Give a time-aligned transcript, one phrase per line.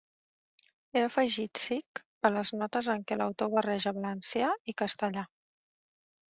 [0.95, 5.29] He afegit 'sic' a les notes en què l’autor barreja valencià i castellà.